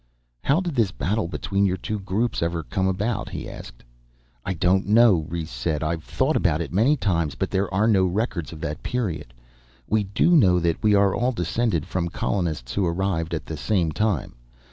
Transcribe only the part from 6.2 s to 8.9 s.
about it many times, but there are no records of that